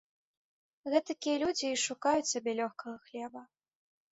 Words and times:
Гэтакія 0.93 1.35
людзі 1.45 1.65
й 1.71 1.77
шукаюць 1.83 2.31
сабе 2.33 2.51
лёгкага 2.61 2.95
хлеба. 3.07 3.41